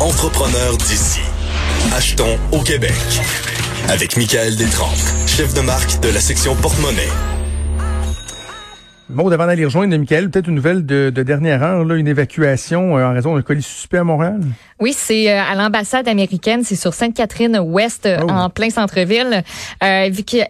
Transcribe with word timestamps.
entrepreneur 0.00 0.76
d'ici. 0.76 1.20
Achetons 1.94 2.38
au 2.52 2.60
Québec. 2.60 2.92
Avec 3.88 4.16
Michael 4.16 4.56
Détrempe, 4.56 4.98
chef 5.26 5.54
de 5.54 5.60
marque 5.60 6.00
de 6.00 6.08
la 6.08 6.20
section 6.20 6.54
porte-monnaie. 6.56 7.35
Bon, 9.08 9.30
avant 9.30 9.46
d'aller 9.46 9.64
rejoindre 9.64 9.96
Michael, 9.96 10.30
peut-être 10.30 10.48
une 10.48 10.56
nouvelle 10.56 10.84
de, 10.84 11.10
dernière 11.10 11.62
heure, 11.62 11.84
là, 11.84 11.94
une 11.94 12.08
évacuation 12.08 12.98
euh, 12.98 13.06
en 13.06 13.12
raison 13.12 13.36
d'un 13.36 13.42
colis 13.42 13.62
suspect 13.62 13.98
à 13.98 14.04
Montréal? 14.04 14.40
Oui, 14.80 14.92
c'est 14.96 15.30
euh, 15.30 15.40
à 15.40 15.54
l'ambassade 15.54 16.08
américaine, 16.08 16.64
c'est 16.64 16.74
sur 16.74 16.92
Sainte-Catherine-Ouest, 16.92 18.06
euh, 18.06 18.18
oh. 18.24 18.28
en 18.28 18.50
plein 18.50 18.68
centre-ville. 18.68 19.44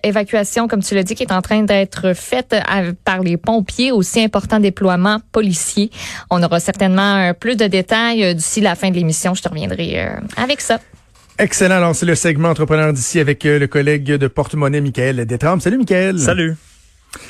évacuation, 0.03 0.69
comme 0.69 0.83
tu 0.83 0.95
l'as 0.95 1.03
dit, 1.03 1.15
qui 1.15 1.23
est 1.23 1.33
en 1.33 1.43
train 1.43 1.65
d'être 1.65 2.15
faite 2.15 2.57
par 3.05 3.21
les 3.21 3.37
pompiers, 3.37 3.93
aussi 3.93 4.23
important 4.23 4.59
déploiement 4.59 5.19
policier. 5.33 5.91
On 6.31 6.43
aura 6.43 6.59
certainement 6.59 7.35
plus 7.35 7.57
de 7.57 7.67
détails 7.67 8.35
d'ici 8.35 8.63
la 8.63 8.75
fin 8.75 8.89
de 8.89 8.95
l'émission. 8.95 9.35
Je 9.35 9.43
te 9.43 9.49
reviendrai 9.51 10.09
avec 10.37 10.63
ça. 10.63 10.81
Excellent. 11.39 11.77
Alors, 11.77 11.95
c'est 11.95 12.07
le 12.07 12.15
segment 12.15 12.49
entrepreneur 12.49 12.93
d'ici 12.95 13.21
avec 13.21 13.45
le 13.45 13.67
collègue 13.67 14.13
de 14.13 14.29
porte-monnaie, 14.29 14.81
Michael 14.81 15.27
Détrempe. 15.27 15.61
Salut, 15.61 15.77
Michael. 15.77 16.19
Salut. 16.19 16.57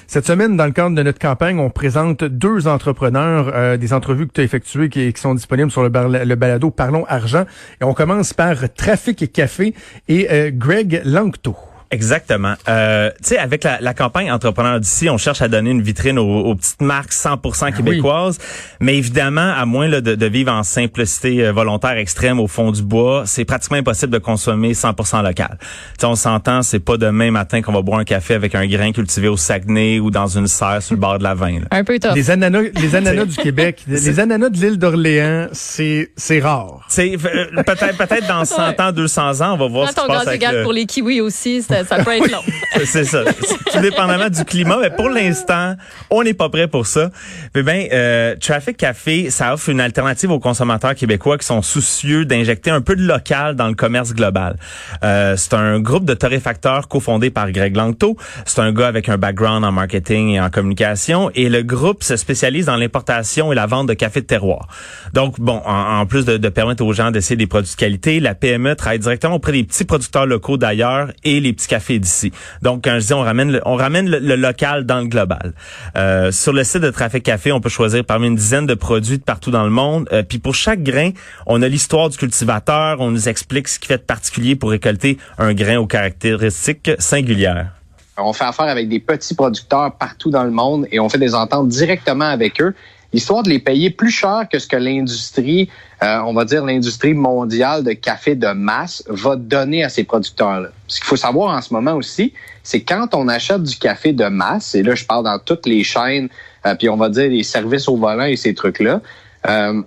Cette 0.06 0.26
semaine, 0.26 0.56
dans 0.56 0.66
le 0.66 0.72
cadre 0.72 0.94
de 0.94 1.02
notre 1.02 1.18
campagne, 1.18 1.58
on 1.58 1.70
présente 1.70 2.24
deux 2.24 2.68
entrepreneurs, 2.68 3.50
euh, 3.54 3.76
des 3.76 3.92
entrevues 3.92 4.26
que 4.26 4.32
tu 4.32 4.40
as 4.40 4.44
effectuées 4.44 4.88
qui, 4.88 5.12
sont 5.16 5.34
disponibles 5.34 5.70
sur 5.70 5.82
le, 5.82 5.90
le, 6.24 6.34
balado 6.34 6.70
Parlons 6.70 7.04
Argent. 7.08 7.44
Et 7.80 7.84
on 7.84 7.94
commence 7.94 8.32
par 8.32 8.72
Trafic 8.74 9.22
et 9.22 9.28
Café 9.28 9.74
et 10.08 10.28
euh, 10.30 10.50
Greg 10.52 11.02
Langto. 11.04 11.56
Exactement. 11.90 12.54
Euh, 12.68 13.10
tu 13.22 13.28
sais, 13.28 13.38
avec 13.38 13.62
la, 13.62 13.80
la, 13.80 13.94
campagne 13.94 14.30
Entrepreneur 14.30 14.80
d'ici, 14.80 15.08
on 15.08 15.18
cherche 15.18 15.40
à 15.40 15.48
donner 15.48 15.70
une 15.70 15.82
vitrine 15.82 16.18
aux, 16.18 16.54
petites 16.54 16.82
marques 16.82 17.12
100% 17.12 17.64
ah 17.66 17.72
québécoises. 17.72 18.38
Mais 18.80 18.96
évidemment, 18.96 19.52
à 19.56 19.64
moins 19.66 19.86
là, 19.86 20.00
de, 20.00 20.14
de, 20.14 20.26
vivre 20.26 20.52
en 20.52 20.62
simplicité 20.62 21.44
euh, 21.44 21.52
volontaire 21.52 21.96
extrême 21.96 22.40
au 22.40 22.48
fond 22.48 22.72
du 22.72 22.82
bois, 22.82 23.22
c'est 23.26 23.44
pratiquement 23.44 23.76
impossible 23.76 24.12
de 24.12 24.18
consommer 24.18 24.72
100% 24.72 25.22
local. 25.22 25.58
Tu 25.60 25.66
sais, 26.00 26.06
on 26.06 26.16
s'entend, 26.16 26.62
c'est 26.62 26.80
pas 26.80 26.96
demain 26.96 27.30
matin 27.30 27.62
qu'on 27.62 27.72
va 27.72 27.82
boire 27.82 28.00
un 28.00 28.04
café 28.04 28.34
avec 28.34 28.54
un 28.54 28.66
grain 28.66 28.92
cultivé 28.92 29.28
au 29.28 29.36
Saguenay 29.36 30.00
ou 30.00 30.10
dans 30.10 30.26
une 30.26 30.48
serre 30.48 30.82
sur 30.82 30.94
le 30.94 31.00
bord 31.00 31.18
de 31.18 31.22
la 31.22 31.34
Vin. 31.34 31.60
Un 31.70 31.84
peu 31.84 31.98
top. 31.98 32.14
Les 32.14 32.30
ananas, 32.30 32.62
les 32.74 32.96
ananas 32.96 33.24
du 33.26 33.36
Québec, 33.36 33.84
les 33.86 34.18
ananas 34.18 34.50
de 34.50 34.56
l'île 34.56 34.78
d'Orléans, 34.78 35.46
c'est 35.52 36.10
c'est 36.16 36.40
rare. 36.40 36.84
C'est 36.88 37.14
euh, 37.14 37.62
peut-être 37.62 37.96
peut-être 37.96 38.26
dans 38.26 38.44
100 38.56 38.80
ans, 38.80 38.92
200 38.92 39.40
ans, 39.40 39.54
on 39.54 39.56
va 39.56 39.68
voir 39.68 39.88
ce 39.88 39.94
qui 39.94 40.00
se 40.00 40.06
passe 40.06 40.26
avec 40.26 40.42
le... 40.50 40.62
pour 40.62 40.72
les 40.72 40.86
kiwis 40.86 41.20
aussi, 41.20 41.62
ça, 41.84 41.98
c'est 42.84 43.04
ça. 43.04 43.24
Tout 43.72 43.80
dépendamment 43.80 44.28
du 44.28 44.44
climat, 44.44 44.78
mais 44.80 44.90
pour 44.90 45.08
l'instant, 45.08 45.74
on 46.10 46.22
n'est 46.22 46.34
pas 46.34 46.48
prêt 46.48 46.68
pour 46.68 46.86
ça. 46.86 47.10
Mais 47.54 47.62
ben, 47.62 47.88
euh, 47.92 48.36
Traffic 48.36 48.76
Café, 48.76 49.30
ça 49.30 49.54
offre 49.54 49.68
une 49.68 49.80
alternative 49.80 50.30
aux 50.30 50.38
consommateurs 50.38 50.94
québécois 50.94 51.38
qui 51.38 51.46
sont 51.46 51.62
soucieux 51.62 52.24
d'injecter 52.24 52.70
un 52.70 52.80
peu 52.80 52.96
de 52.96 53.02
local 53.02 53.56
dans 53.56 53.68
le 53.68 53.74
commerce 53.74 54.14
global. 54.14 54.56
Euh, 55.02 55.36
c'est 55.36 55.54
un 55.54 55.80
groupe 55.80 56.04
de 56.04 56.14
torréfacteurs 56.14 56.88
cofondé 56.88 57.30
par 57.30 57.50
Greg 57.50 57.76
Langto. 57.76 58.16
C'est 58.44 58.60
un 58.60 58.72
gars 58.72 58.88
avec 58.88 59.08
un 59.08 59.18
background 59.18 59.64
en 59.64 59.72
marketing 59.72 60.30
et 60.30 60.40
en 60.40 60.50
communication, 60.50 61.30
et 61.34 61.48
le 61.48 61.62
groupe 61.62 62.02
se 62.02 62.16
spécialise 62.16 62.66
dans 62.66 62.76
l'importation 62.76 63.52
et 63.52 63.54
la 63.54 63.66
vente 63.66 63.88
de 63.88 63.94
café 63.94 64.20
de 64.20 64.26
terroir. 64.26 64.68
Donc, 65.12 65.40
bon, 65.40 65.62
en, 65.64 66.06
plus 66.06 66.24
de, 66.24 66.36
de 66.36 66.48
permettre 66.48 66.84
aux 66.84 66.92
gens 66.92 67.10
d'essayer 67.10 67.36
des 67.36 67.46
produits 67.46 67.72
de 67.72 67.76
qualité, 67.76 68.20
la 68.20 68.34
PME 68.34 68.76
travaille 68.76 68.98
directement 68.98 69.34
auprès 69.34 69.52
des 69.52 69.64
petits 69.64 69.84
producteurs 69.84 70.26
locaux 70.26 70.56
d'ailleurs 70.56 71.08
et 71.24 71.40
les 71.40 71.52
petits 71.52 71.65
cafés 71.66 71.98
d'ici. 71.98 72.32
Donc, 72.62 72.84
quand 72.84 72.98
je 72.98 73.06
dis 73.06 73.14
on 73.14 73.20
ramène 73.20 73.52
le, 73.52 73.62
on 73.64 73.76
ramène 73.76 74.08
le, 74.08 74.36
local 74.36 74.84
dans 74.84 75.00
le 75.00 75.06
global. 75.06 75.52
Euh, 75.96 76.32
sur 76.32 76.52
le 76.52 76.64
site 76.64 76.82
de 76.82 76.90
Trafic 76.90 77.22
Café, 77.22 77.52
on 77.52 77.60
peut 77.60 77.68
choisir 77.68 78.04
parmi 78.04 78.26
une 78.28 78.36
dizaine 78.36 78.66
de 78.66 78.74
produits 78.74 79.18
de 79.18 79.22
partout 79.22 79.50
dans 79.50 79.64
le 79.64 79.70
monde. 79.70 80.08
Euh, 80.12 80.22
puis 80.22 80.38
pour 80.38 80.54
chaque 80.54 80.82
grain, 80.82 81.10
on 81.46 81.62
a 81.62 81.68
l'histoire 81.68 82.08
du 82.08 82.16
cultivateur. 82.16 83.00
On 83.00 83.10
nous 83.10 83.28
explique 83.28 83.68
ce 83.68 83.78
qui 83.78 83.88
fait 83.88 83.98
de 83.98 84.02
particulier 84.02 84.56
pour 84.56 84.70
récolter 84.70 85.18
un 85.38 85.54
grain 85.54 85.76
aux 85.76 85.86
caractéristiques 85.86 86.90
singulières. 86.98 87.72
On 88.18 88.32
fait 88.32 88.44
affaire 88.44 88.66
avec 88.66 88.88
des 88.88 89.00
petits 89.00 89.34
producteurs 89.34 89.92
partout 89.92 90.30
dans 90.30 90.44
le 90.44 90.50
monde 90.50 90.86
et 90.90 91.00
on 91.00 91.08
fait 91.08 91.18
des 91.18 91.34
ententes 91.34 91.68
directement 91.68 92.24
avec 92.24 92.60
eux 92.62 92.74
histoire 93.16 93.42
de 93.42 93.48
les 93.48 93.58
payer 93.58 93.90
plus 93.90 94.10
cher 94.10 94.46
que 94.50 94.58
ce 94.58 94.66
que 94.66 94.76
l'industrie, 94.76 95.68
euh, 96.02 96.20
on 96.26 96.34
va 96.34 96.44
dire 96.44 96.64
l'industrie 96.64 97.14
mondiale 97.14 97.84
de 97.84 97.92
café 97.92 98.34
de 98.34 98.48
masse, 98.48 99.02
va 99.08 99.36
donner 99.36 99.84
à 99.84 99.88
ces 99.88 100.04
producteurs-là. 100.04 100.68
Ce 100.86 101.00
qu'il 101.00 101.06
faut 101.06 101.16
savoir 101.16 101.56
en 101.56 101.60
ce 101.60 101.72
moment 101.72 101.94
aussi, 101.94 102.32
c'est 102.62 102.82
quand 102.82 103.14
on 103.14 103.28
achète 103.28 103.62
du 103.62 103.76
café 103.76 104.12
de 104.12 104.26
masse, 104.26 104.74
et 104.74 104.82
là 104.82 104.94
je 104.94 105.04
parle 105.04 105.24
dans 105.24 105.38
toutes 105.38 105.66
les 105.66 105.84
chaînes, 105.84 106.28
euh, 106.66 106.74
puis 106.74 106.88
on 106.88 106.96
va 106.96 107.08
dire 107.08 107.28
les 107.28 107.42
services 107.42 107.88
au 107.88 107.96
volant 107.96 108.24
et 108.24 108.36
ces 108.36 108.54
trucs-là, 108.54 109.00
euh, 109.48 109.82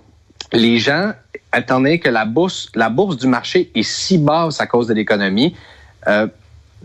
les 0.52 0.78
gens, 0.78 1.12
étant 1.56 1.78
donné 1.80 1.98
que 1.98 2.08
la 2.08 2.24
bourse, 2.24 2.68
la 2.74 2.88
bourse 2.88 3.16
du 3.16 3.26
marché 3.26 3.70
est 3.74 3.82
si 3.82 4.18
basse 4.18 4.60
à 4.60 4.66
cause 4.66 4.86
de 4.86 4.94
l'économie, 4.94 5.54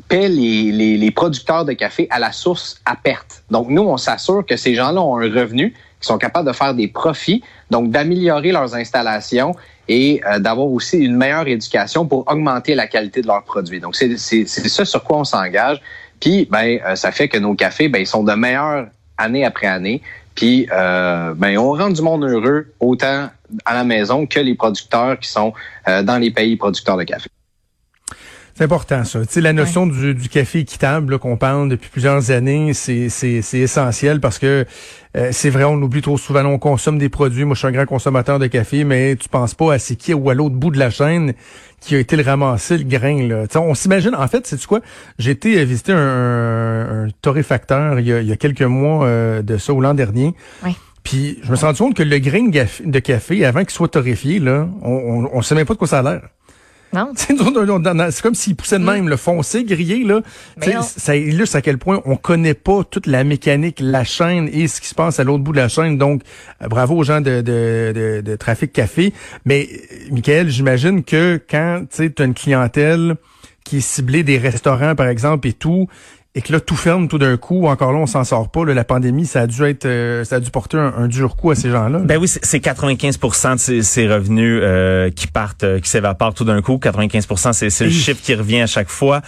paient 0.10 0.30
les, 0.30 0.72
les, 0.72 0.98
les, 0.98 1.12
producteurs 1.12 1.66
de 1.66 1.74
café 1.74 2.08
à 2.10 2.20
la 2.20 2.32
source 2.32 2.82
à 2.86 2.96
perte. 2.96 3.44
Donc, 3.50 3.70
nous, 3.70 3.84
on 3.84 3.98
s'assure 3.98 4.46
que 4.46 4.58
ces 4.58 4.76
gens-là 4.76 5.02
ont 5.02 5.18
un 5.18 5.32
revenu 5.32 5.74
sont 6.06 6.18
capables 6.18 6.48
de 6.48 6.54
faire 6.54 6.74
des 6.74 6.88
profits, 6.88 7.44
donc 7.70 7.90
d'améliorer 7.90 8.52
leurs 8.52 8.76
installations 8.76 9.56
et 9.88 10.22
euh, 10.26 10.40
d'avoir 10.40 10.68
aussi 10.68 10.98
une 10.98 11.16
meilleure 11.16 11.48
éducation 11.48 12.06
pour 12.06 12.24
augmenter 12.28 12.76
la 12.76 12.88
qualité 12.88 13.22
de 13.22 13.28
leurs 13.28 13.44
produits. 13.44 13.80
Donc, 13.80 13.96
c'est 13.96 14.18
ça 14.18 14.86
sur 14.86 15.04
quoi 15.04 15.18
on 15.18 15.24
s'engage. 15.24 15.82
Puis, 16.20 16.48
ben, 16.50 16.80
euh, 16.86 16.96
ça 16.96 17.12
fait 17.12 17.28
que 17.28 17.38
nos 17.38 17.56
cafés, 17.56 17.88
ben, 17.88 18.00
ils 18.00 18.08
sont 18.08 18.24
de 18.24 18.34
meilleurs 18.34 18.88
année 19.18 19.46
après 19.46 19.68
année. 19.68 20.02
Puis, 20.34 20.68
euh, 20.72 21.34
ben, 21.36 21.58
on 21.58 21.72
rend 21.74 21.90
du 21.90 22.02
monde 22.02 22.24
heureux 22.24 22.68
autant 22.80 23.30
à 23.64 23.74
la 23.74 23.84
maison 23.84 24.26
que 24.26 24.40
les 24.40 24.56
producteurs 24.56 25.20
qui 25.20 25.30
sont 25.30 25.54
dans 25.86 26.18
les 26.18 26.32
pays 26.32 26.56
producteurs 26.56 26.98
de 26.98 27.04
café. 27.04 27.30
C'est 28.58 28.64
important, 28.64 29.04
ça. 29.04 29.20
Tu 29.20 29.34
sais, 29.34 29.42
la 29.42 29.52
notion 29.52 29.86
du, 29.86 30.30
café 30.30 30.60
équitable 30.60 31.20
qu'on 31.20 31.36
parle 31.36 31.68
depuis 31.68 31.90
plusieurs 31.90 32.32
années, 32.32 32.74
c'est, 32.74 33.10
c'est, 33.10 33.42
c'est 33.42 33.60
essentiel 33.60 34.22
parce 34.22 34.40
que 34.40 34.66
euh, 35.18 35.30
c'est 35.34 35.50
vrai, 35.50 35.66
on 35.66 35.74
oublie 35.74 36.02
trop 36.02 36.18
souvent, 36.18 36.46
on 36.46 36.58
consomme 36.58 36.98
des 36.98 37.10
produits. 37.10 37.44
Moi, 37.44 37.56
je 37.56 37.60
suis 37.60 37.68
un 37.68 37.74
grand 37.74 37.86
consommateur 37.86 38.40
de 38.40 38.48
café, 38.48 38.86
mais 38.86 39.18
tu 39.18 39.28
penses 39.28 39.56
pas 39.56 39.74
à 39.74 39.80
c'est 39.80 39.98
qui 39.98 40.14
ou 40.14 40.30
à 40.30 40.34
l'autre 40.34 40.56
bout 40.56 40.72
de 40.72 40.80
la 40.80 40.90
chaîne 40.90 41.34
qui 41.82 41.96
a 41.96 42.00
été 42.00 42.16
le 42.16 42.24
ramasser, 42.24 42.78
le 42.78 42.86
grain. 42.86 43.28
Là. 43.28 43.44
on 43.56 43.74
s'imagine, 43.74 44.16
en 44.16 44.28
fait, 44.30 44.48
c'est 44.48 44.66
quoi? 44.66 44.80
J'ai 45.20 45.32
été 45.32 45.60
euh, 45.60 45.66
visiter 45.66 45.92
un, 45.92 45.98
un, 45.98 47.08
torréfacteur 47.22 48.00
il 48.00 48.08
y, 48.08 48.14
a, 48.14 48.22
il 48.22 48.28
y 48.28 48.32
a 48.32 48.38
quelques 48.38 48.62
mois 48.62 49.06
euh, 49.06 49.42
de 49.42 49.58
ça, 49.58 49.74
ou 49.74 49.82
l'an 49.82 49.94
dernier. 49.94 50.34
Oui. 50.64 50.72
Puis 51.04 51.40
je 51.44 51.52
me 51.52 51.58
suis 51.58 51.66
rendu 51.66 51.80
compte 51.80 51.96
que 51.96 52.04
le 52.04 52.20
grain 52.20 52.48
de 52.48 53.00
café, 53.00 53.44
avant 53.44 53.60
qu'il 53.60 53.72
soit 53.72 53.90
torréfié, 53.90 54.40
là, 54.40 54.70
on, 54.82 55.30
on 55.32 55.42
sait 55.42 55.56
même 55.56 55.66
pas 55.66 55.74
de 55.74 55.80
quoi 55.80 55.90
ça 55.90 56.00
a 56.00 56.04
l'air. 56.04 56.22
C'est 57.16 58.22
comme 58.22 58.36
s'il 58.36 58.56
poussait 58.56 58.80
de 58.80 58.84
mm. 58.84 58.92
même, 58.92 59.10
le 59.10 59.18
foncé, 59.18 59.64
grillé, 59.64 60.04
là. 60.04 60.22
Ça 60.82 61.16
illustre 61.16 61.56
à 61.56 61.62
quel 61.62 61.78
point 61.78 62.02
on 62.06 62.16
connaît 62.16 62.54
pas 62.54 62.84
toute 62.84 63.08
la 63.08 63.24
mécanique, 63.24 63.80
la 63.82 64.04
chaîne 64.04 64.50
et 64.52 64.68
ce 64.68 64.82
qui 64.82 64.88
se 64.88 64.96
passe 64.96 65.20
à 65.20 65.24
l'autre 65.24 65.44
bout 65.44 65.52
de 65.52 65.58
la 65.58 65.68
chaîne. 65.68 65.98
Donc, 65.98 66.22
euh, 66.62 66.68
bravo 66.68 66.96
aux 66.96 67.04
gens 67.04 67.22
de, 67.22 67.42
de, 67.42 68.22
de, 68.22 68.36
Trafic 68.36 68.72
Café. 68.72 69.14
Mais, 69.46 69.70
Michael, 70.12 70.50
j'imagine 70.50 71.04
que 71.04 71.40
quand 71.50 71.84
tu 71.90 72.12
as 72.18 72.24
une 72.24 72.34
clientèle 72.34 73.16
qui 73.64 73.78
est 73.78 73.82
ciblée 73.82 74.24
des 74.24 74.38
restaurants, 74.38 74.96
par 74.96 75.08
exemple, 75.08 75.48
et 75.48 75.54
tout, 75.54 75.88
et 76.36 76.42
que 76.42 76.52
là 76.52 76.60
tout 76.60 76.76
ferme 76.76 77.08
tout 77.08 77.18
d'un 77.18 77.38
coup, 77.38 77.66
encore 77.66 77.94
là 77.94 78.00
on 78.00 78.08
s'en 78.08 78.26
sort 78.26 78.50
pas. 78.52 78.66
la 78.66 78.84
pandémie, 78.84 79.26
ça 79.26 79.42
a 79.42 79.48
dû 79.48 79.64
être, 79.64 79.86
euh, 79.86 80.26
ça 80.26 80.36
a 80.36 80.40
dû 80.42 80.52
porter 80.52 80.78
un, 80.78 81.08
dur 81.08 81.38
coup 81.38 81.50
à 81.52 81.56
ces 81.56 81.70
gens-là. 81.72 82.00
Ben 82.00 82.18
oui, 82.18 82.28
c'est 82.28 82.60
95% 82.60 83.76
de 83.76 83.82
ces, 83.82 84.08
revenus 84.08 84.60
euh, 84.62 85.10
qui 85.10 85.28
partent, 85.28 85.64
euh, 85.64 85.80
qui 85.80 85.90
s'évaporent 85.90 86.34
tout 86.34 86.44
d'un 86.44 86.62
coup. 86.62 86.76
95%, 86.76 87.54
c'est 87.54 87.86
le 87.86 87.90
chiffre 87.90 88.22
qui 88.22 88.36
revient 88.36 88.62
à 88.62 88.68
chaque 88.68 88.90
fois. 88.90 89.22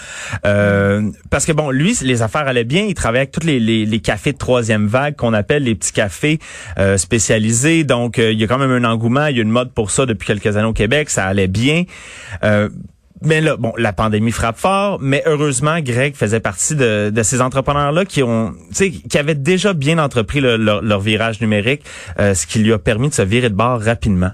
parce 0.44 1.46
que 1.46 1.54
bon, 1.54 1.72
lui, 1.72 1.98
les 2.02 2.22
affaires 2.22 2.48
allaient 2.48 2.66
bien. 2.66 2.84
Il 2.84 2.94
travaillait 2.94 3.22
avec 3.22 3.32
tous 3.32 3.46
les, 3.46 3.60
les, 3.60 4.00
cafés 4.00 4.34
de 4.34 4.38
troisième 4.38 4.88
vague 4.88 5.16
qu'on 5.16 5.34
appelle 5.34 5.64
les 5.64 5.76
petits 5.76 5.94
cafés 5.94 6.40
spécialisés. 6.98 7.86
Donc 7.86 8.18
il 8.18 8.40
y 8.40 8.44
a 8.44 8.48
quand 8.48 8.58
même 8.58 8.72
un 8.72 8.84
engouement, 8.84 9.28
il 9.28 9.38
y 9.38 9.40
a 9.40 9.44
une 9.44 9.50
mode 9.50 9.72
pour 9.72 9.92
ça 9.92 10.06
depuis 10.06 10.28
quelques 10.28 10.58
années 10.58 10.68
au 10.68 10.74
Québec. 10.74 11.10
Ça 11.10 11.26
allait 11.26 11.48
bien. 11.48 11.84
Mais 13.22 13.42
là, 13.42 13.58
bon, 13.58 13.74
la 13.78 13.94
pandémie 13.94 14.32
frappe 14.32 14.58
fort, 14.58 15.00
mais 15.02 15.24
heureusement, 15.26 15.80
Greg 15.80 16.16
faisait 16.16 16.40
partie 16.40 16.76
de, 16.76 17.12
ces 17.24 17.42
entrepreneurs-là 17.42 18.06
qui 18.06 18.24
ont, 18.24 18.54
tu 18.70 18.76
sais, 18.76 18.92
qui 18.92 19.18
avaient 19.18 19.36
déjà 19.36 19.74
bien 19.74 19.98
entrepris 19.98 20.40
leur, 20.42 21.00
virage 21.00 21.42
numérique, 21.42 21.84
euh, 22.20 22.34
ce 22.34 22.48
qui 22.48 22.60
lui 22.60 22.74
a 22.74 22.80
permis 22.80 23.10
de 23.10 23.14
se 23.14 23.22
virer 23.22 23.50
de 23.50 23.56
bord 23.56 23.82
rapidement. 23.82 24.32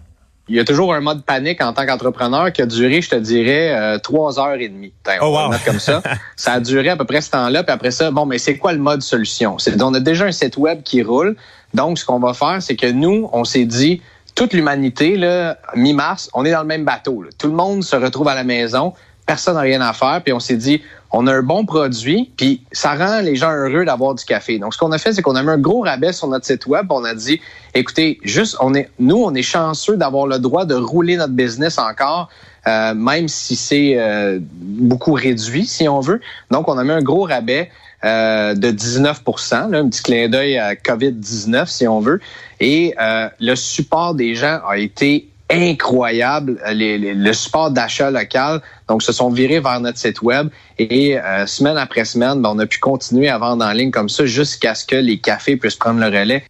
Il 0.50 0.58
y 0.58 0.60
a 0.60 0.66
toujours 0.66 0.94
un 0.94 1.00
mode 1.00 1.24
panique 1.24 1.62
en 1.64 1.72
tant 1.72 1.86
qu'entrepreneur 1.86 2.52
qui 2.52 2.62
a 2.62 2.66
duré, 2.66 3.02
je 3.02 3.10
te 3.10 3.16
dirais, 3.16 3.74
euh, 3.74 3.98
trois 3.98 4.40
heures 4.40 4.60
et 4.60 4.68
demie. 4.68 4.94
on 5.22 5.28
oh, 5.28 5.50
va 5.50 5.58
comme 5.60 5.80
ça. 5.80 6.04
ça 6.36 6.54
a 6.54 6.60
duré 6.60 6.90
à 6.90 6.98
peu 6.98 7.06
près 7.06 7.22
ce 7.22 7.32
temps-là. 7.32 7.64
Puis 7.64 7.72
après 7.72 7.92
ça, 7.92 8.12
bon, 8.12 8.26
mais 8.26 8.38
c'est 8.38 8.58
quoi 8.58 8.74
le 8.74 8.80
mode 8.80 9.02
solution? 9.02 9.56
On 9.80 9.94
a 9.94 10.00
déjà 10.02 10.26
un 10.26 10.34
site 10.34 10.58
web 10.58 10.84
qui 10.84 11.02
roule. 11.02 11.38
Donc, 11.74 11.98
ce 11.98 12.06
qu'on 12.06 12.20
va 12.20 12.34
faire, 12.34 12.62
c'est 12.62 12.76
que 12.76 12.92
nous, 12.92 13.30
on 13.32 13.46
s'est 13.46 13.66
dit, 13.66 14.02
toute 14.36 14.54
l'humanité, 14.54 15.16
là, 15.18 15.58
mi-mars, 15.76 16.30
on 16.34 16.46
est 16.46 16.52
dans 16.52 16.62
le 16.62 16.68
même 16.68 16.86
bateau. 16.86 17.24
Tout 17.38 17.48
le 17.48 17.54
monde 17.54 17.84
se 17.84 17.96
retrouve 17.96 18.28
à 18.28 18.36
la 18.36 18.44
maison. 18.44 18.94
personne 19.26 19.56
n'a 19.56 19.62
rien 19.62 19.82
à 19.82 19.94
faire. 19.94 20.22
Puis 20.24 20.34
on 20.34 20.40
s'est 20.40 20.58
dit, 20.58 20.82
on 21.12 21.28
a 21.28 21.34
un 21.34 21.44
bon 21.44 21.66
produit, 21.66 22.32
puis 22.36 22.64
ça 22.72 22.96
rend 22.96 23.22
les 23.22 23.36
gens 23.36 23.52
heureux 23.52 23.86
d'avoir 23.86 24.16
du 24.16 24.26
café. 24.26 24.58
Donc, 24.58 24.74
ce 24.74 24.80
qu'on 24.80 24.92
a 24.92 24.98
fait, 24.98 25.14
c'est 25.14 25.22
qu'on 25.22 25.36
a 25.36 25.44
mis 25.44 25.50
un 25.50 25.60
gros 25.60 25.82
rabais 25.82 26.12
sur 26.12 26.28
notre 26.28 26.46
site 26.46 26.66
web. 26.66 26.88
On 26.90 27.04
a 27.04 27.14
dit, 27.14 27.40
écoutez, 27.76 28.20
juste, 28.24 28.58
on 28.60 28.74
est, 28.74 28.90
nous, 29.00 29.18
on 29.18 29.34
est 29.36 29.44
chanceux 29.44 29.96
d'avoir 29.96 30.26
le 30.26 30.40
droit 30.40 30.66
de 30.66 30.74
rouler 30.74 31.16
notre 31.16 31.34
business 31.34 31.78
encore, 31.78 32.30
euh, 32.68 32.96
même 32.96 33.28
si 33.28 33.56
c'est 33.56 33.94
euh, 33.98 34.40
beaucoup 34.42 35.14
réduit, 35.14 35.68
si 35.68 35.88
on 35.88 36.00
veut. 36.00 36.20
Donc, 36.50 36.68
on 36.68 36.78
a 36.78 36.84
mis 36.84 36.92
un 36.92 37.04
gros 37.04 37.24
rabais. 37.24 37.70
Euh, 38.06 38.54
de 38.54 38.70
19 38.70 39.22
là, 39.52 39.78
un 39.78 39.90
petit 39.90 40.04
clin 40.04 40.28
d'œil 40.28 40.58
à 40.58 40.76
COVID-19 40.76 41.68
si 41.68 41.88
on 41.88 42.00
veut. 42.00 42.20
Et 42.60 42.96
le 43.40 43.56
support 43.56 44.16
des 44.16 44.36
gens 44.36 44.60
a 44.68 44.78
été 44.78 45.30
incroyable, 45.54 46.60
euh, 46.66 46.74
le 46.74 47.34
support 47.34 47.72
d'achat 47.72 48.10
local. 48.10 48.62
Donc, 48.88 49.04
se 49.04 49.12
sont 49.12 49.30
virés 49.30 49.60
vers 49.60 49.80
notre 49.80 49.98
site 49.98 50.22
web 50.22 50.50
et 50.78 51.18
euh, 51.20 51.46
semaine 51.46 51.78
après 51.78 52.06
semaine, 52.06 52.42
ben, 52.42 52.52
on 52.54 52.60
a 52.60 52.66
pu 52.66 52.80
continuer 52.80 53.30
à 53.30 53.38
vendre 53.38 53.66
en 53.66 53.72
ligne 53.72 53.92
comme 53.92 54.10
ça 54.10 54.26
jusqu'à 54.26 54.76
ce 54.76 54.86
que 54.86 54.96
les 54.96 55.20
cafés 55.20 55.58
puissent 55.58 55.76
prendre 55.76 56.00
le 56.00 56.08
relais. 56.08 56.44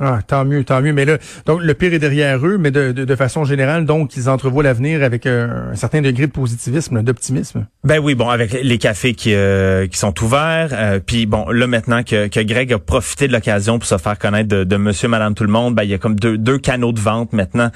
Ah, 0.00 0.18
tant 0.26 0.44
mieux, 0.44 0.64
tant 0.64 0.82
mieux. 0.82 0.92
Mais 0.92 1.04
là, 1.04 1.18
donc 1.46 1.62
le 1.62 1.72
pire 1.72 1.94
est 1.94 2.00
derrière 2.00 2.44
eux, 2.44 2.58
mais 2.58 2.72
de, 2.72 2.90
de, 2.90 3.14
façon 3.14 3.44
générale, 3.44 3.86
donc 3.86 4.16
ils 4.16 4.28
entrevoient 4.28 4.64
l'avenir 4.64 5.04
avec 5.04 5.24
euh, 5.24 5.70
un 5.70 5.76
certain 5.76 6.02
degré 6.02 6.26
de 6.26 6.32
positivisme, 6.32 7.00
d'optimisme. 7.02 7.66
Ben 7.84 8.00
oui, 8.00 8.16
bon, 8.16 8.28
avec 8.28 8.52
les 8.60 8.78
cafés 8.78 9.14
qui, 9.14 9.32
euh, 9.34 9.86
qui 9.86 9.96
sont 9.96 10.12
ouverts, 10.24 10.70
euh, 10.72 10.98
puis 10.98 11.26
bon, 11.26 11.48
là 11.48 11.68
maintenant 11.68 12.02
que, 12.02 12.26
que 12.26 12.40
Greg 12.40 12.72
a 12.72 12.80
profité 12.80 13.28
de 13.28 13.32
l'occasion 13.32 13.78
pour 13.78 13.86
se 13.86 13.96
faire 13.96 14.18
connaître 14.18 14.48
de, 14.48 14.64
de 14.64 14.76
Monsieur, 14.76 15.06
Madame, 15.06 15.34
tout 15.36 15.44
le 15.44 15.52
monde, 15.52 15.76
ben 15.76 15.84
il 15.84 15.90
y 15.90 15.94
a 15.94 15.98
comme 15.98 16.16
deux, 16.16 16.38
deux 16.38 16.58
canaux 16.58 16.92
de 16.92 17.00
vente 17.00 17.32
maintenant 17.32 17.70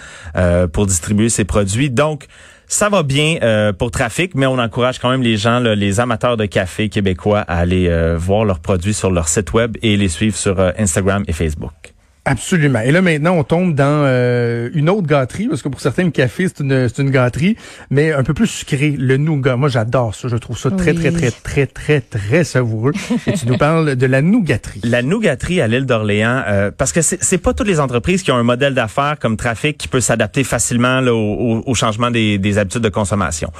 pour 0.73 0.87
distribuer 0.87 1.29
ses 1.29 1.45
produits. 1.45 1.91
Donc 1.91 2.27
ça 2.67 2.89
va 2.89 3.03
bien 3.03 3.73
pour 3.79 3.91
Trafic, 3.91 4.35
mais 4.35 4.47
on 4.47 4.59
encourage 4.59 4.99
quand 4.99 5.11
même 5.11 5.23
les 5.23 5.37
gens, 5.37 5.61
les 5.61 6.01
amateurs 6.01 6.37
de 6.37 6.47
café 6.47 6.89
québécois 6.89 7.41
à 7.41 7.59
aller 7.59 8.15
voir 8.17 8.45
leurs 8.45 8.61
produits 8.61 8.95
sur 8.95 9.11
leur 9.11 9.29
site 9.29 9.53
web 9.53 9.77
et 9.83 9.97
les 9.97 10.09
suivre 10.09 10.37
sur 10.37 10.59
Instagram 10.79 11.25
et 11.29 11.33
Facebook. 11.33 11.95
Absolument. 12.29 12.81
Et 12.81 12.93
là 12.93 13.01
maintenant, 13.01 13.37
on 13.37 13.45
tombe 13.45 13.75
dans 13.75 14.03
euh, 14.05 14.69
une 14.75 14.91
autre 14.91 15.07
gâterie, 15.07 15.49
parce 15.49 15.63
que 15.63 15.69
pour 15.69 15.81
certains, 15.81 16.05
le 16.05 16.11
café, 16.11 16.47
c'est 16.49 16.63
une, 16.63 16.89
c'est 16.89 17.01
une 17.01 17.11
gâterie, 17.11 17.57
mais 17.91 18.13
un 18.13 18.23
peu 18.23 18.35
plus 18.35 18.47
sucré, 18.47 18.95
le 18.99 19.17
nougat. 19.17 19.57
Moi, 19.57 19.69
j'adore 19.69 20.15
ça. 20.15 20.29
Je 20.29 20.37
trouve 20.37 20.59
ça 20.59 20.71
très, 20.71 20.93
très, 20.93 21.11
très, 21.11 21.31
très, 21.31 21.67
très, 21.67 22.01
très 22.01 22.45
savoureux. 22.45 22.93
Et 23.27 23.33
tu 23.33 23.47
nous 23.47 23.57
parles 23.57 23.97
de 23.97 24.07
la 24.07 24.21
nougaterie. 24.21 24.81
La 24.85 25.03
nougaterie 25.03 25.61
à 25.61 25.69
l'île 25.69 25.87
d'Orléans, 25.87 26.43
euh, 26.47 26.71
parce 26.77 26.93
que 26.93 27.01
c'est, 27.01 27.23
c'est 27.23 27.39
pas 27.39 27.55
toutes 27.55 27.67
les 27.67 27.81
entreprises 27.81 28.23
qui 28.23 28.31
ont 28.31 28.37
un 28.37 28.43
modèle 28.43 28.75
d'affaires 28.75 29.17
comme 29.19 29.37
Trafic 29.37 29.79
qui 29.79 29.89
peut 29.89 30.01
s'adapter 30.01 30.45
facilement 30.45 31.01
au, 31.01 31.63
au, 31.67 31.75
changement 31.75 32.11
des, 32.11 32.39
des, 32.39 32.59
habitudes 32.59 32.83
de 32.83 32.89
consommation. 32.89 33.51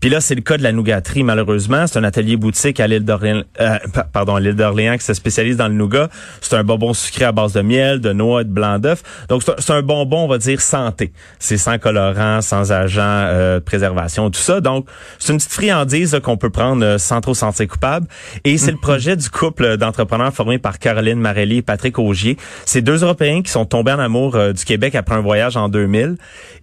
Puis 0.00 0.10
là, 0.10 0.20
c'est 0.20 0.34
le 0.34 0.42
cas 0.42 0.58
de 0.58 0.62
la 0.62 0.72
nougaterie, 0.72 1.22
malheureusement. 1.22 1.86
C'est 1.86 1.98
un 1.98 2.04
atelier 2.04 2.36
boutique 2.36 2.78
à 2.80 2.86
l'île 2.86 3.04
d'Orléans, 3.04 3.42
euh, 3.60 3.78
pardon, 4.12 4.36
à 4.36 4.40
l'île 4.40 4.54
d'Orléans 4.54 4.96
qui 4.96 5.04
se 5.04 5.14
spécialise 5.14 5.56
dans 5.56 5.68
le 5.68 5.74
nougat. 5.74 6.08
C'est 6.40 6.56
un 6.56 6.64
bonbon 6.64 6.94
sucré 6.94 7.24
à 7.24 7.32
base 7.32 7.52
de 7.52 7.62
miel, 7.62 8.00
de 8.00 8.11
noix, 8.12 8.44
de 8.44 8.50
blanc 8.50 8.78
d'œuf. 8.78 9.02
Donc 9.28 9.42
c'est 9.58 9.72
un 9.72 9.82
bonbon, 9.82 10.24
on 10.24 10.28
va 10.28 10.38
dire 10.38 10.60
santé. 10.60 11.12
C'est 11.38 11.56
sans 11.56 11.78
colorant, 11.78 12.40
sans 12.40 12.72
agent 12.72 13.02
euh, 13.02 13.58
de 13.58 13.64
préservation, 13.64 14.30
tout 14.30 14.40
ça. 14.40 14.60
Donc 14.60 14.86
c'est 15.18 15.32
une 15.32 15.38
petite 15.38 15.52
friandise 15.52 16.18
qu'on 16.22 16.36
peut 16.36 16.50
prendre 16.50 16.84
euh, 16.84 16.98
sans 16.98 17.20
trop 17.20 17.34
sentir 17.34 17.68
coupable. 17.68 18.06
Et 18.44 18.58
c'est 18.58 18.70
le 18.70 18.76
mhm. 18.76 18.80
projet 18.80 19.16
du 19.16 19.28
couple 19.30 19.76
d'entrepreneurs 19.76 20.32
formé 20.32 20.58
par 20.58 20.78
Caroline 20.78 21.18
Marelli 21.18 21.58
et 21.58 21.62
Patrick 21.62 21.98
Augier. 21.98 22.36
C'est 22.64 22.82
deux 22.82 23.02
Européens 23.02 23.42
qui 23.42 23.50
sont 23.50 23.64
tombés 23.64 23.92
en 23.92 23.98
amour 23.98 24.36
euh, 24.36 24.52
du 24.52 24.64
Québec 24.64 24.94
après 24.94 25.14
un 25.14 25.20
voyage 25.20 25.56
en 25.56 25.68
2000. 25.68 26.16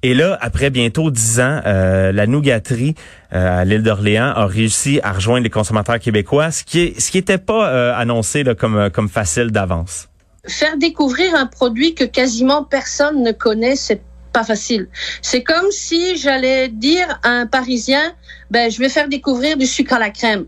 Et 0.03 0.13
là, 0.13 0.37
après 0.41 0.69
bientôt 0.69 1.11
dix 1.11 1.39
ans, 1.39 1.61
la 1.65 2.25
nougaterie 2.25 2.95
à 3.31 3.65
l'île 3.65 3.83
d'Orléans 3.83 4.31
a 4.33 4.45
réussi 4.45 4.99
à 5.03 5.11
rejoindre 5.11 5.43
les 5.43 5.49
consommateurs 5.49 5.99
québécois, 5.99 6.51
ce 6.51 6.63
qui 6.63 6.79
est, 6.79 6.99
ce 6.99 7.11
qui 7.11 7.17
était 7.17 7.37
pas 7.37 7.93
annoncé 7.93 8.43
là, 8.43 8.55
comme 8.55 8.89
comme 8.89 9.09
facile 9.09 9.51
d'avance 9.51 10.09
faire 10.47 10.77
découvrir 10.77 11.35
un 11.35 11.45
produit 11.45 11.95
que 11.95 12.03
quasiment 12.03 12.63
personne 12.63 13.23
ne 13.23 13.31
connaît, 13.31 13.75
c'est 13.75 14.01
pas 14.31 14.43
facile. 14.43 14.87
C'est 15.21 15.43
comme 15.43 15.71
si 15.71 16.17
j'allais 16.17 16.69
dire 16.69 17.19
à 17.23 17.29
un 17.29 17.45
Parisien, 17.45 18.13
ben 18.51 18.69
je 18.69 18.79
vais 18.79 18.89
faire 18.89 19.07
découvrir 19.07 19.57
du 19.57 19.65
sucre 19.65 19.93
à 19.93 19.99
la 19.99 20.09
crème. 20.09 20.45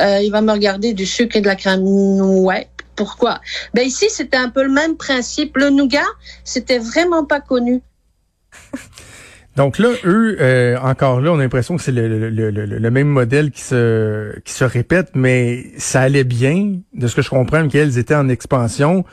Euh, 0.00 0.20
il 0.20 0.30
va 0.30 0.40
me 0.40 0.52
regarder 0.52 0.92
du 0.92 1.06
sucre 1.06 1.36
et 1.36 1.40
de 1.40 1.46
la 1.46 1.56
crème. 1.56 1.82
Ouais. 1.82 2.68
Pourquoi? 2.96 3.40
Ben 3.72 3.86
ici 3.86 4.06
c'était 4.08 4.36
un 4.36 4.50
peu 4.50 4.62
le 4.62 4.70
même 4.70 4.96
principe. 4.96 5.56
Le 5.56 5.70
nougat, 5.70 6.06
c'était 6.44 6.78
vraiment 6.78 7.24
pas 7.24 7.40
connu. 7.40 7.82
Donc 9.56 9.78
là, 9.78 9.90
eux, 10.04 10.36
euh, 10.40 10.76
encore 10.78 11.20
là, 11.20 11.30
on 11.30 11.38
a 11.38 11.42
l'impression 11.42 11.76
que 11.76 11.82
c'est 11.82 11.92
le, 11.92 12.08
le, 12.08 12.50
le, 12.50 12.50
le, 12.50 12.90
même 12.90 13.06
modèle 13.06 13.52
qui 13.52 13.60
se 13.60 14.36
qui 14.40 14.52
se 14.52 14.64
répète, 14.64 15.10
mais 15.14 15.66
ça 15.76 16.00
allait 16.00 16.24
bien, 16.24 16.80
de 16.92 17.06
ce 17.06 17.14
que 17.14 17.22
je 17.22 17.30
comprends, 17.30 17.68
qu'elles 17.68 17.98
étaient 17.98 18.16
en 18.16 18.28
expansion. 18.28 19.04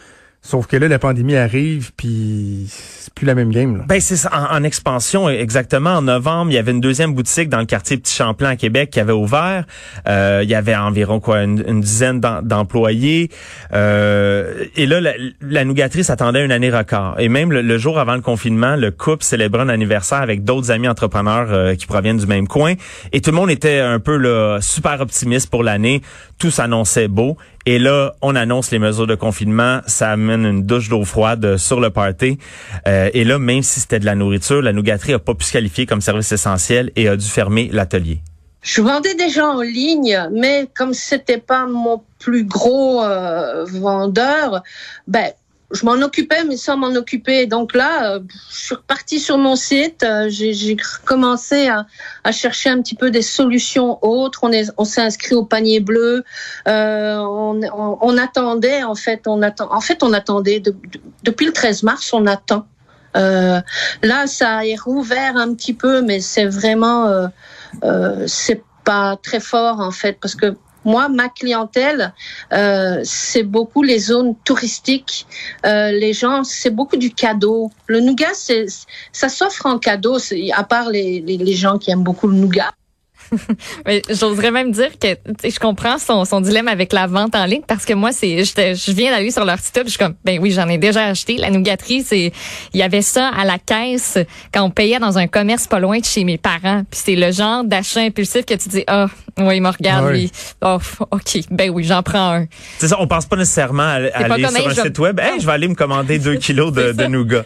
Sauf 0.43 0.65
que 0.65 0.75
là, 0.75 0.87
la 0.87 0.97
pandémie 0.97 1.35
arrive, 1.35 1.91
puis 1.95 2.65
c'est 2.67 3.13
plus 3.13 3.27
la 3.27 3.35
même 3.35 3.51
game. 3.51 3.77
Là. 3.77 3.83
Ben 3.87 4.01
c'est 4.01 4.27
en, 4.33 4.63
expansion 4.63 5.29
exactement. 5.29 5.91
En 5.91 6.01
novembre, 6.01 6.49
il 6.49 6.55
y 6.55 6.57
avait 6.57 6.71
une 6.71 6.81
deuxième 6.81 7.13
boutique 7.13 7.47
dans 7.47 7.59
le 7.59 7.67
quartier 7.67 7.97
Petit 7.97 8.15
Champlain 8.15 8.49
à 8.49 8.55
Québec 8.55 8.89
qui 8.89 8.99
avait 8.99 9.13
ouvert. 9.13 9.65
Euh, 10.07 10.39
il 10.41 10.49
y 10.49 10.55
avait 10.55 10.75
environ 10.75 11.19
quoi 11.19 11.43
une, 11.43 11.81
dizaine 11.81 12.19
d'employés. 12.19 13.29
Euh, 13.71 14.65
et 14.75 14.87
là, 14.87 14.99
la, 14.99 15.13
la 15.41 15.63
nougatrice 15.63 16.09
attendait 16.09 16.43
une 16.43 16.51
année 16.51 16.71
record. 16.71 17.19
Et 17.19 17.29
même 17.29 17.51
le, 17.51 17.77
jour 17.77 17.99
avant 17.99 18.15
le 18.15 18.21
confinement, 18.21 18.75
le 18.75 18.89
couple 18.89 19.23
célébrait 19.23 19.61
un 19.61 19.69
anniversaire 19.69 20.21
avec 20.21 20.43
d'autres 20.43 20.71
amis 20.71 20.87
entrepreneurs 20.87 21.49
euh, 21.51 21.75
qui 21.75 21.85
proviennent 21.85 22.17
du 22.17 22.25
même 22.25 22.47
coin. 22.47 22.73
Et 23.11 23.21
tout 23.21 23.29
le 23.29 23.35
monde 23.35 23.51
était 23.51 23.79
un 23.79 23.99
peu 23.99 24.17
là, 24.17 24.57
super 24.59 25.01
optimiste 25.01 25.51
pour 25.51 25.63
l'année. 25.63 26.01
Tout 26.39 26.49
s'annonçait 26.49 27.07
beau. 27.07 27.37
Et 27.65 27.77
là, 27.77 28.13
on 28.21 28.35
annonce 28.35 28.71
les 28.71 28.79
mesures 28.79 29.07
de 29.07 29.15
confinement, 29.15 29.81
ça 29.85 30.11
amène 30.11 30.45
une 30.45 30.63
douche 30.63 30.89
d'eau 30.89 31.05
froide 31.05 31.57
sur 31.57 31.79
le 31.79 31.91
party. 31.91 32.39
Euh, 32.87 33.09
et 33.13 33.23
là, 33.23 33.37
même 33.37 33.61
si 33.61 33.79
c'était 33.79 33.99
de 33.99 34.05
la 34.05 34.15
nourriture, 34.15 34.61
la 34.61 34.73
nougaterie 34.73 35.13
a 35.13 35.19
pas 35.19 35.35
pu 35.35 35.45
se 35.45 35.51
qualifier 35.51 35.85
comme 35.85 36.01
service 36.01 36.31
essentiel 36.31 36.91
et 36.95 37.07
a 37.07 37.15
dû 37.15 37.27
fermer 37.27 37.69
l'atelier. 37.71 38.21
Je 38.63 38.81
vendais 38.81 39.15
déjà 39.15 39.47
en 39.47 39.61
ligne, 39.61 40.29
mais 40.31 40.67
comme 40.75 40.93
c'était 40.93 41.39
pas 41.39 41.65
mon 41.65 42.03
plus 42.19 42.45
gros 42.45 43.03
euh, 43.03 43.65
vendeur, 43.65 44.61
ben 45.07 45.31
je 45.73 45.85
m'en 45.85 45.93
occupais, 45.93 46.43
mais 46.43 46.57
sans 46.57 46.77
m'en 46.77 46.95
occuper. 46.95 47.45
Donc 47.47 47.73
là, 47.73 48.15
euh, 48.15 48.19
je 48.49 48.57
suis 48.57 48.75
repartie 48.75 49.19
sur 49.19 49.37
mon 49.37 49.55
site. 49.55 50.03
Euh, 50.03 50.27
j'ai 50.29 50.77
commencé 51.05 51.67
à, 51.67 51.85
à, 52.23 52.31
chercher 52.31 52.69
un 52.69 52.81
petit 52.81 52.95
peu 52.95 53.11
des 53.11 53.21
solutions 53.21 53.99
autres. 54.01 54.39
On 54.43 54.51
est, 54.51 54.71
on 54.77 54.85
s'est 54.85 55.01
inscrit 55.01 55.35
au 55.35 55.45
panier 55.45 55.79
bleu. 55.79 56.23
Euh, 56.67 57.17
on, 57.17 57.61
on, 58.01 58.17
attendait 58.17 58.83
en 58.83 58.95
fait. 58.95 59.23
On 59.27 59.41
attend. 59.41 59.73
En 59.73 59.81
fait, 59.81 60.03
on 60.03 60.13
attendait 60.13 60.61
depuis 61.23 61.45
le 61.45 61.53
13 61.53 61.83
mars. 61.83 62.11
On 62.13 62.25
attend. 62.27 62.65
Euh, 63.15 63.61
là, 64.03 64.27
ça 64.27 64.65
est 64.65 64.79
rouvert 64.79 65.37
un 65.37 65.53
petit 65.53 65.73
peu, 65.73 66.01
mais 66.01 66.21
c'est 66.21 66.45
vraiment, 66.45 67.07
euh, 67.07 67.27
euh, 67.83 68.25
c'est 68.27 68.63
pas 68.83 69.17
très 69.21 69.39
fort 69.39 69.79
en 69.79 69.91
fait, 69.91 70.17
parce 70.19 70.35
que 70.35 70.55
moi, 70.85 71.09
ma 71.09 71.29
clientèle, 71.29 72.13
euh, 72.53 73.01
c'est 73.03 73.43
beaucoup 73.43 73.83
les 73.83 73.99
zones 73.99 74.35
touristiques. 74.43 75.25
Euh, 75.65 75.91
les 75.91 76.13
gens, 76.13 76.43
c'est 76.43 76.69
beaucoup 76.69 76.97
du 76.97 77.11
cadeau. 77.11 77.71
Le 77.87 77.99
nougat, 77.99 78.33
c'est, 78.33 78.65
ça 79.11 79.29
s'offre 79.29 79.65
en 79.65 79.77
cadeau, 79.77 80.17
à 80.53 80.63
part 80.63 80.89
les, 80.89 81.53
gens 81.53 81.77
qui 81.77 81.91
aiment 81.91 82.03
beaucoup 82.03 82.27
le 82.27 82.35
nougat. 82.35 82.71
Mais 83.85 84.01
j'oserais 84.09 84.51
même 84.51 84.71
dire 84.71 84.91
que 84.99 85.15
je 85.43 85.59
comprends 85.59 85.97
son, 85.97 86.25
son 86.25 86.41
dilemme 86.41 86.67
avec 86.67 86.91
la 86.91 87.07
vente 87.07 87.35
en 87.35 87.45
ligne 87.45 87.61
parce 87.65 87.85
que 87.85 87.93
moi 87.93 88.11
c'est 88.11 88.43
je 88.43 88.91
viens 88.91 89.11
d'aller 89.11 89.31
sur 89.31 89.45
leur 89.45 89.57
site 89.59 89.77
web, 89.77 89.85
je 89.85 89.91
suis 89.91 89.99
comme 89.99 90.15
ben 90.25 90.39
oui, 90.41 90.51
j'en 90.51 90.67
ai 90.67 90.77
déjà 90.77 91.05
acheté 91.05 91.37
la 91.37 91.49
nougaterie, 91.49 92.03
c'est 92.03 92.33
il 92.73 92.79
y 92.79 92.83
avait 92.83 93.01
ça 93.01 93.29
à 93.29 93.45
la 93.45 93.57
caisse 93.57 94.17
quand 94.53 94.63
on 94.63 94.69
payait 94.69 94.99
dans 94.99 95.17
un 95.17 95.27
commerce 95.27 95.67
pas 95.67 95.79
loin 95.79 95.99
de 95.99 96.05
chez 96.05 96.25
mes 96.25 96.37
parents. 96.37 96.83
Puis 96.89 96.99
c'est 97.05 97.15
le 97.15 97.31
genre 97.31 97.63
d'achat 97.63 98.01
impulsif 98.01 98.45
que 98.45 98.55
tu 98.55 98.67
dis 98.67 98.83
ah 98.87 99.07
oui, 99.37 99.57
il 99.57 99.61
me 99.61 99.69
regarde 99.69 100.05
ah 100.09 100.11
lui. 100.11 100.31
Oh, 100.61 100.77
OK, 101.11 101.39
ben 101.49 101.69
oui, 101.69 101.83
j'en 101.83 102.03
prends 102.03 102.35
un. 102.35 102.45
C'est 102.77 102.87
ça, 102.87 102.97
on 102.99 103.07
pense 103.07 103.25
pas 103.25 103.35
nécessairement 103.35 103.83
à, 103.83 103.95
aller 103.95 104.47
sur 104.47 104.67
un 104.67 104.73
site 104.73 104.99
web, 104.99 105.19
hey, 105.19 105.39
je 105.39 105.45
vais 105.45 105.51
aller 105.51 105.67
me 105.67 105.75
commander 105.75 106.19
deux 106.19 106.35
kilos 106.37 106.71
de, 106.73 106.91
de 106.91 107.05
nougat. 107.05 107.43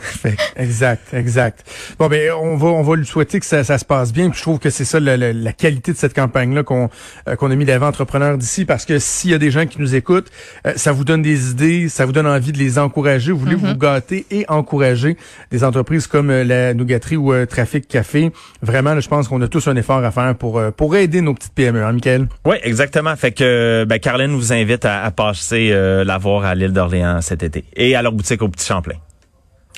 exact, 0.56 1.14
exact. 1.14 1.64
Bon 1.98 2.08
ben 2.08 2.32
on 2.32 2.56
va 2.56 2.68
on 2.68 2.82
va 2.82 2.96
lui 2.96 3.06
souhaiter 3.06 3.40
que 3.40 3.46
ça, 3.46 3.64
ça 3.64 3.78
se 3.78 3.84
passe 3.84 4.12
bien, 4.12 4.30
puis 4.30 4.38
je 4.38 4.42
trouve 4.42 4.58
que 4.58 4.70
c'est 4.70 4.84
ça 4.84 5.00
le 5.00 5.14
la, 5.16 5.52
qualité 5.52 5.92
de 5.92 5.96
cette 5.96 6.14
campagne-là 6.14 6.62
qu'on 6.62 6.90
euh, 7.28 7.36
qu'on 7.36 7.50
a 7.50 7.54
mis 7.54 7.64
d'avant 7.64 7.88
entrepreneurs 7.88 8.38
d'ici, 8.38 8.64
parce 8.64 8.84
que 8.84 8.98
s'il 8.98 9.30
y 9.30 9.34
a 9.34 9.38
des 9.38 9.50
gens 9.50 9.66
qui 9.66 9.80
nous 9.80 9.94
écoutent, 9.94 10.30
euh, 10.66 10.72
ça 10.76 10.92
vous 10.92 11.04
donne 11.04 11.22
des 11.22 11.50
idées, 11.50 11.88
ça 11.88 12.06
vous 12.06 12.12
donne 12.12 12.26
envie 12.26 12.52
de 12.52 12.58
les 12.58 12.78
encourager. 12.78 13.32
Vous 13.32 13.38
voulez 13.38 13.54
vous 13.54 13.74
gâter 13.74 14.26
et 14.30 14.44
encourager 14.48 15.16
des 15.50 15.64
entreprises 15.64 16.06
comme 16.06 16.30
euh, 16.30 16.44
la 16.44 16.74
Nougaterie 16.74 17.16
ou 17.16 17.32
Trafic 17.46 17.88
Café. 17.88 18.32
Vraiment, 18.62 18.98
je 18.98 19.08
pense 19.08 19.28
qu'on 19.28 19.40
a 19.42 19.48
tous 19.48 19.68
un 19.68 19.76
effort 19.76 20.04
à 20.04 20.10
faire 20.10 20.34
pour 20.34 20.60
pour 20.76 20.96
aider 20.96 21.13
nos 21.20 21.34
petites 21.34 21.54
PME, 21.54 21.84
hein, 21.84 21.92
Michael? 21.92 22.28
Oui, 22.44 22.56
exactement. 22.62 23.14
Fait 23.16 23.32
que 23.32 23.84
ben, 23.88 23.98
Caroline 23.98 24.32
vous 24.32 24.52
invite 24.52 24.84
à, 24.84 25.10
passer 25.10 25.70
la 25.70 26.18
voir 26.18 26.44
à 26.44 26.54
l'île 26.54 26.72
d'Orléans 26.72 27.20
cet 27.20 27.42
été 27.42 27.64
et 27.76 27.94
à 27.94 28.02
leur 28.02 28.12
boutique 28.12 28.42
au 28.42 28.48
Petit 28.48 28.66
Champlain. 28.66 28.96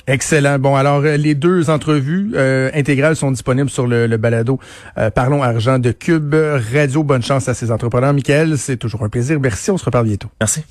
Excellent. 0.07 0.57
Bon, 0.57 0.75
alors 0.75 1.01
les 1.01 1.35
deux 1.35 1.69
entrevues 1.69 2.31
intégrales 2.73 3.15
sont 3.15 3.31
disponibles 3.31 3.69
sur 3.69 3.87
le, 3.87 4.07
le 4.07 4.17
balado 4.17 4.59
Parlons 5.15 5.43
Argent 5.43 5.79
de 5.79 5.91
Cube 5.91 6.35
Radio. 6.73 7.03
Bonne 7.03 7.23
chance 7.23 7.49
à 7.49 7.53
ces 7.53 7.71
entrepreneurs. 7.71 8.13
Michael, 8.13 8.57
c'est 8.57 8.77
toujours 8.77 9.03
un 9.03 9.09
plaisir. 9.09 9.39
Merci. 9.39 9.71
On 9.71 9.77
se 9.77 9.85
reparle 9.85 10.05
bientôt. 10.05 10.29
Merci. 10.39 10.63